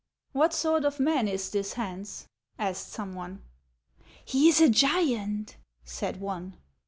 "What 0.31 0.51
sort 0.51 0.83
of 0.83 0.99
man 0.99 1.27
is 1.27 1.51
this 1.51 1.73
Hans?" 1.73 2.25
asked 2.57 2.89
some 2.91 3.13
one." 3.13 3.43
He 4.25 4.49
is 4.49 4.59
a 4.59 4.67
giant," 4.67 5.57
said 5.83 6.19
one. 6.19 6.57